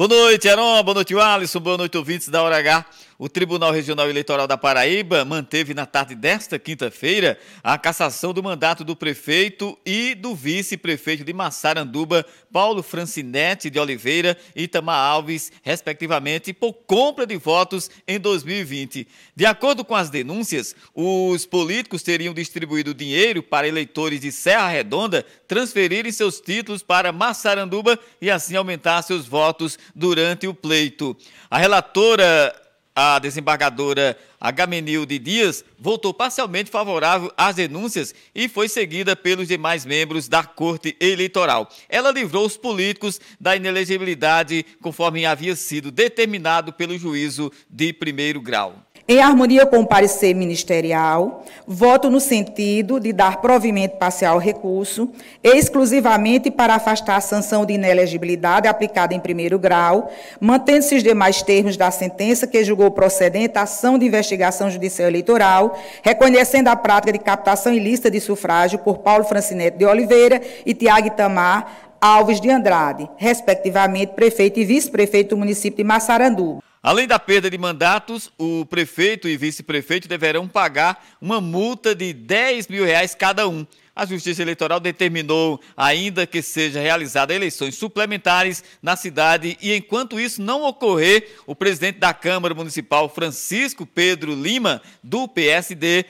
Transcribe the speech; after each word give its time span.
Boa 0.00 0.08
noite, 0.08 0.48
Heron. 0.48 0.82
Boa 0.82 0.94
noite, 0.94 1.14
Alisson. 1.14 1.60
Boa 1.60 1.76
noite, 1.76 1.98
ouvintes 1.98 2.30
da 2.30 2.42
Hora 2.42 2.56
H. 2.56 2.86
O 3.22 3.28
Tribunal 3.28 3.70
Regional 3.70 4.08
Eleitoral 4.08 4.46
da 4.46 4.56
Paraíba 4.56 5.26
manteve 5.26 5.74
na 5.74 5.84
tarde 5.84 6.14
desta 6.14 6.58
quinta-feira 6.58 7.38
a 7.62 7.76
cassação 7.76 8.32
do 8.32 8.42
mandato 8.42 8.82
do 8.82 8.96
prefeito 8.96 9.78
e 9.84 10.14
do 10.14 10.34
vice-prefeito 10.34 11.22
de 11.22 11.34
Massaranduba, 11.34 12.24
Paulo 12.50 12.82
Francinetti 12.82 13.68
de 13.68 13.78
Oliveira 13.78 14.38
e 14.56 14.62
Itamar 14.62 14.96
Alves, 14.96 15.52
respectivamente, 15.62 16.54
por 16.54 16.72
compra 16.72 17.26
de 17.26 17.36
votos 17.36 17.90
em 18.08 18.18
2020. 18.18 19.06
De 19.36 19.44
acordo 19.44 19.84
com 19.84 19.94
as 19.94 20.08
denúncias, 20.08 20.74
os 20.94 21.44
políticos 21.44 22.02
teriam 22.02 22.32
distribuído 22.32 22.94
dinheiro 22.94 23.42
para 23.42 23.68
eleitores 23.68 24.22
de 24.22 24.32
Serra 24.32 24.70
Redonda 24.70 25.26
transferirem 25.46 26.10
seus 26.10 26.40
títulos 26.40 26.82
para 26.82 27.12
Massaranduba 27.12 27.98
e 28.18 28.30
assim 28.30 28.56
aumentar 28.56 29.02
seus 29.02 29.26
votos 29.26 29.78
durante 29.94 30.46
o 30.46 30.54
pleito. 30.54 31.14
A 31.50 31.58
relatora 31.58 32.69
a 33.02 33.18
desembargadora 33.18 34.14
Agamenilde 34.38 35.18
Dias 35.18 35.64
votou 35.78 36.12
parcialmente 36.12 36.70
favorável 36.70 37.32
às 37.34 37.56
denúncias 37.56 38.14
e 38.34 38.46
foi 38.46 38.68
seguida 38.68 39.16
pelos 39.16 39.48
demais 39.48 39.86
membros 39.86 40.28
da 40.28 40.44
Corte 40.44 40.94
Eleitoral. 41.00 41.70
Ela 41.88 42.10
livrou 42.10 42.44
os 42.44 42.58
políticos 42.58 43.18
da 43.40 43.56
inelegibilidade 43.56 44.66
conforme 44.82 45.24
havia 45.24 45.56
sido 45.56 45.90
determinado 45.90 46.74
pelo 46.74 46.98
juízo 46.98 47.50
de 47.70 47.90
primeiro 47.90 48.38
grau. 48.38 48.74
Em 49.08 49.20
harmonia 49.20 49.66
com 49.66 49.80
o 49.80 49.86
parecer 49.86 50.34
ministerial, 50.34 51.44
voto 51.66 52.08
no 52.08 52.20
sentido 52.20 53.00
de 53.00 53.12
dar 53.12 53.40
provimento 53.40 53.96
parcial 53.96 54.34
ao 54.34 54.40
recurso, 54.40 55.10
exclusivamente 55.42 56.50
para 56.50 56.74
afastar 56.74 57.16
a 57.16 57.20
sanção 57.20 57.66
de 57.66 57.74
inelegibilidade 57.74 58.68
aplicada 58.68 59.12
em 59.12 59.18
primeiro 59.18 59.58
grau, 59.58 60.12
mantendo-se 60.40 60.94
os 60.94 61.02
demais 61.02 61.42
termos 61.42 61.76
da 61.76 61.90
sentença 61.90 62.46
que 62.46 62.62
julgou 62.62 62.90
procedente 62.90 63.58
a 63.58 63.62
ação 63.62 63.98
de 63.98 64.06
investigação 64.06 64.70
judicial 64.70 65.08
eleitoral, 65.08 65.76
reconhecendo 66.02 66.68
a 66.68 66.76
prática 66.76 67.12
de 67.12 67.18
captação 67.18 67.72
ilícita 67.72 68.10
de 68.10 68.20
sufrágio 68.20 68.78
por 68.78 68.98
Paulo 68.98 69.24
Francinete 69.24 69.78
de 69.78 69.84
Oliveira 69.84 70.40
e 70.64 70.72
Tiago 70.72 71.08
Itamar 71.08 71.90
Alves 72.00 72.40
de 72.40 72.48
Andrade, 72.48 73.10
respectivamente 73.16 74.14
prefeito 74.14 74.60
e 74.60 74.64
vice-prefeito 74.64 75.30
do 75.30 75.38
município 75.38 75.78
de 75.78 75.84
Massaranduba. 75.84 76.69
Além 76.82 77.06
da 77.06 77.18
perda 77.18 77.50
de 77.50 77.58
mandatos, 77.58 78.32
o 78.38 78.64
prefeito 78.64 79.28
e 79.28 79.36
vice-prefeito 79.36 80.08
deverão 80.08 80.48
pagar 80.48 81.06
uma 81.20 81.38
multa 81.38 81.94
de 81.94 82.14
10 82.14 82.68
mil 82.68 82.86
reais 82.86 83.14
cada 83.14 83.46
um. 83.46 83.66
A 83.94 84.06
Justiça 84.06 84.40
Eleitoral 84.40 84.80
determinou 84.80 85.60
ainda 85.76 86.26
que 86.26 86.40
seja 86.40 86.80
realizada 86.80 87.34
eleições 87.34 87.74
suplementares 87.74 88.64
na 88.80 88.96
cidade 88.96 89.58
e, 89.60 89.74
enquanto 89.74 90.18
isso 90.18 90.40
não 90.40 90.62
ocorrer, 90.62 91.36
o 91.46 91.54
presidente 91.54 91.98
da 91.98 92.14
Câmara 92.14 92.54
Municipal, 92.54 93.10
Francisco 93.10 93.84
Pedro 93.84 94.34
Lima, 94.34 94.80
do 95.02 95.28
PSD, 95.28 96.06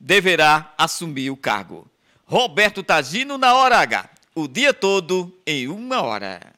deverá 0.00 0.74
assumir 0.76 1.30
o 1.30 1.36
cargo. 1.36 1.88
Roberto 2.24 2.82
Tagino 2.82 3.38
na 3.38 3.54
Hora 3.54 3.78
H. 3.78 4.10
O 4.34 4.48
dia 4.48 4.74
todo 4.74 5.32
em 5.46 5.68
uma 5.68 6.02
hora. 6.02 6.57